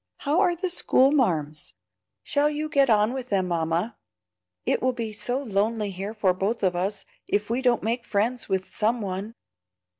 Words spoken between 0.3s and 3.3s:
are the school marms? shall you get on with